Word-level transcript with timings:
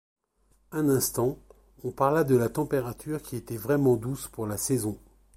Un 0.71 0.89
instant, 0.89 1.37
on 1.83 1.91
parla 1.91 2.23
de 2.23 2.35
la 2.35 2.49
température 2.49 3.21
qui 3.21 3.35
était 3.35 3.55
vraiment 3.57 3.97
douce 3.97 4.27
pour 4.29 4.47
la 4.47 4.57
saison. 4.57 4.97